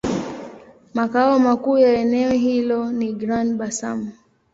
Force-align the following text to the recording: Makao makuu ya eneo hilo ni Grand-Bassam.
Makao 0.93 1.39
makuu 1.39 1.77
ya 1.77 1.93
eneo 1.93 2.31
hilo 2.31 2.91
ni 2.91 3.13
Grand-Bassam. 3.13 4.11